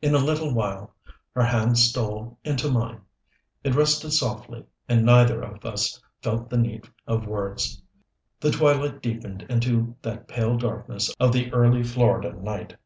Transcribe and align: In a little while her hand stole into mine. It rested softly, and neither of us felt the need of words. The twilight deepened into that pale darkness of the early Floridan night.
In 0.00 0.14
a 0.14 0.18
little 0.20 0.54
while 0.54 0.94
her 1.34 1.42
hand 1.42 1.78
stole 1.80 2.38
into 2.44 2.70
mine. 2.70 3.00
It 3.64 3.74
rested 3.74 4.12
softly, 4.12 4.64
and 4.88 5.04
neither 5.04 5.42
of 5.42 5.64
us 5.64 6.00
felt 6.22 6.48
the 6.48 6.56
need 6.58 6.88
of 7.08 7.26
words. 7.26 7.82
The 8.38 8.52
twilight 8.52 9.02
deepened 9.02 9.42
into 9.50 9.96
that 10.02 10.28
pale 10.28 10.56
darkness 10.56 11.12
of 11.18 11.32
the 11.32 11.52
early 11.52 11.82
Floridan 11.82 12.44
night. 12.44 12.76